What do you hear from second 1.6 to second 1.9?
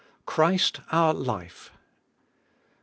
VI.